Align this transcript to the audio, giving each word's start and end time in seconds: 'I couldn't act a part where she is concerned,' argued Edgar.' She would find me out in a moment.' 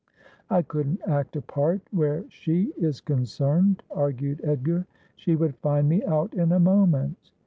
'I 0.59 0.63
couldn't 0.63 0.99
act 1.05 1.35
a 1.35 1.43
part 1.43 1.81
where 1.91 2.25
she 2.27 2.73
is 2.75 3.01
concerned,' 3.01 3.83
argued 3.91 4.41
Edgar.' 4.43 4.87
She 5.15 5.35
would 5.35 5.55
find 5.57 5.87
me 5.87 6.03
out 6.05 6.33
in 6.33 6.51
a 6.53 6.59
moment.' 6.59 7.29